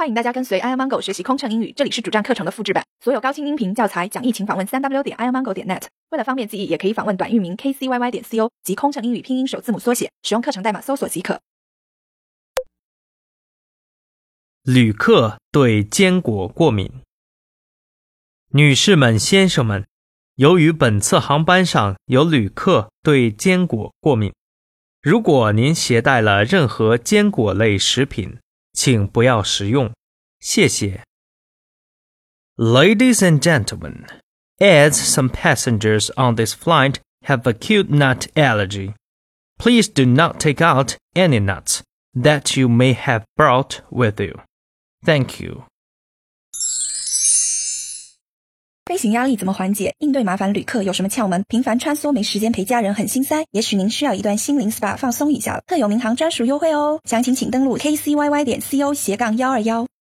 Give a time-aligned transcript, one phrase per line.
[0.00, 5.82] 欢迎大家跟随 i amango 学习空乘英语，这里是主站课程的复制版，所有高清音频教材讲义，请访问三 w 点 i amango 点 net。
[6.08, 11.42] 为了方便记忆，也可以访问短域名 kcyy 点 co 及空乘英语拼音首字母缩写，使用课程代码搜索即可。
[14.62, 16.90] 旅客对坚果过敏。
[18.52, 19.84] 女士们、先生们，
[20.36, 24.32] 由于本次航班上有旅客对坚果过敏，
[25.02, 28.38] 如果您携带了任何坚果类食品，
[28.79, 29.93] 请不要食用，
[30.39, 31.03] 谢谢。
[32.57, 34.05] Ladies and gentlemen,
[34.59, 38.93] as some passengers on this flight have acute nut allergy,
[39.57, 41.81] please do not take out any nuts
[42.13, 44.39] that you may have brought with you.
[45.03, 45.65] Thank you.
[48.90, 49.94] 飞行压力怎么缓解？
[50.00, 51.44] 应对麻烦旅客有什么窍门？
[51.46, 55.62] 频繁穿梭没时间陪家人很心塞，也许您需要一段心灵 SPA 放松一下了。
[55.68, 59.86] 特有民航专属优惠哦，详情请登录 kcyy 点 co 斜杠幺二幺。